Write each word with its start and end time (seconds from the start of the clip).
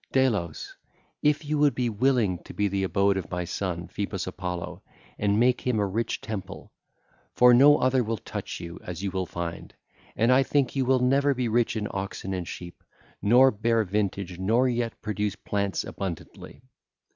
51 0.13 0.15
61) 0.31 0.33
'Delos, 0.33 0.75
if 1.21 1.45
you 1.45 1.57
would 1.59 1.75
be 1.75 1.87
willing 1.87 2.39
to 2.39 2.55
be 2.55 2.67
the 2.67 2.81
abode 2.81 3.17
of 3.17 3.29
my 3.29 3.43
son 3.45 3.87
Phoebus 3.87 4.25
Apollo 4.25 4.81
and 5.19 5.39
make 5.39 5.61
him 5.61 5.77
a 5.77 5.85
rich 5.85 6.21
temple—; 6.21 6.71
for 7.35 7.53
no 7.53 7.77
other 7.77 8.03
will 8.03 8.17
touch 8.17 8.59
you, 8.59 8.79
as 8.83 9.03
you 9.03 9.11
will 9.11 9.27
find: 9.27 9.75
and 10.15 10.31
I 10.31 10.41
think 10.41 10.75
you 10.75 10.85
will 10.85 11.01
never 11.01 11.35
be 11.35 11.47
rich 11.47 11.75
in 11.75 11.87
oxen 11.91 12.33
and 12.33 12.47
sheep, 12.47 12.83
nor 13.21 13.51
bear 13.51 13.83
vintage 13.83 14.39
nor 14.39 14.67
yet 14.67 14.99
produce 15.03 15.35
plants 15.35 15.83
abundantly. 15.83 16.63